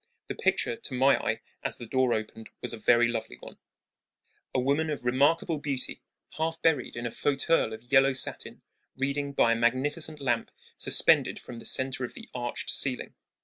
The 0.29 0.33
picture, 0.33 0.75
to 0.75 0.93
my 0.95 1.19
eye, 1.23 1.41
as 1.61 1.77
the 1.77 1.85
door 1.85 2.11
opened, 2.15 2.49
was 2.59 2.73
a 2.73 2.77
very 2.79 3.07
lovely 3.07 3.37
one 3.39 3.59
a 4.51 4.59
woman 4.59 4.89
of 4.89 5.05
remarkable 5.05 5.59
beauty, 5.59 6.01
half 6.37 6.59
buried 6.59 6.95
in 6.95 7.05
a 7.05 7.11
fauteuil 7.11 7.71
of 7.71 7.83
yellow 7.91 8.13
satin, 8.13 8.63
reading 8.97 9.31
by 9.31 9.51
a 9.51 9.55
magnificent 9.55 10.19
lamp 10.19 10.49
suspended 10.75 11.37
from 11.37 11.57
the 11.57 11.65
center 11.65 12.03
of 12.03 12.15
the 12.15 12.29
arched 12.33 12.71
ceiling. 12.71 13.13